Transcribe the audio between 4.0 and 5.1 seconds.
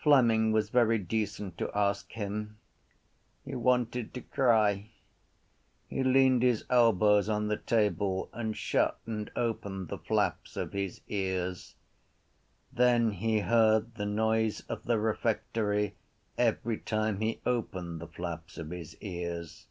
to cry.